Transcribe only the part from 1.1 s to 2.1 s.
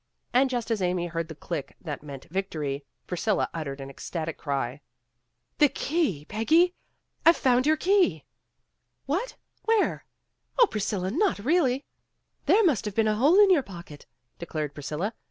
the click that